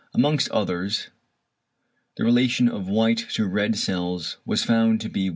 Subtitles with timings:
[0.15, 1.09] Amongst others
[2.17, 5.29] the relation of white to red cells was found to be 1:4.